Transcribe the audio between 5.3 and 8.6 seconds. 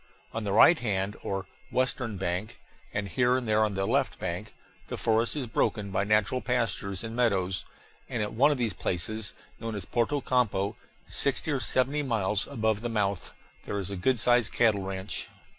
is broken by natural pastures and meadows, and at one of